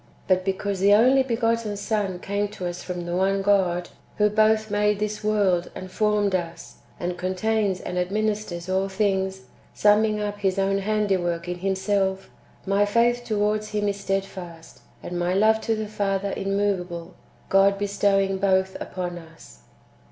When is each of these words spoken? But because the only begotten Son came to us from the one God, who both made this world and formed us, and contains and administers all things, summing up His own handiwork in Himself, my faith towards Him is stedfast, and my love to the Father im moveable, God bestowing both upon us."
But 0.27 0.43
because 0.43 0.79
the 0.79 0.95
only 0.95 1.21
begotten 1.21 1.77
Son 1.77 2.17
came 2.17 2.47
to 2.47 2.65
us 2.65 2.81
from 2.81 3.05
the 3.05 3.15
one 3.15 3.43
God, 3.43 3.89
who 4.17 4.31
both 4.31 4.71
made 4.71 4.97
this 4.97 5.23
world 5.23 5.69
and 5.75 5.91
formed 5.91 6.33
us, 6.33 6.77
and 6.99 7.19
contains 7.19 7.79
and 7.79 7.99
administers 7.99 8.67
all 8.67 8.89
things, 8.89 9.41
summing 9.75 10.19
up 10.19 10.39
His 10.39 10.57
own 10.57 10.79
handiwork 10.79 11.47
in 11.47 11.59
Himself, 11.59 12.31
my 12.65 12.83
faith 12.83 13.23
towards 13.23 13.69
Him 13.73 13.87
is 13.89 13.99
stedfast, 13.99 14.79
and 15.03 15.19
my 15.19 15.35
love 15.35 15.61
to 15.61 15.75
the 15.75 15.85
Father 15.87 16.33
im 16.35 16.57
moveable, 16.57 17.11
God 17.49 17.77
bestowing 17.77 18.39
both 18.39 18.75
upon 18.81 19.19
us." 19.19 19.59